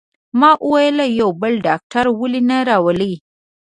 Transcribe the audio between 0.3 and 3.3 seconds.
ما وویل: یو بل ډاکټر ولې نه راولئ؟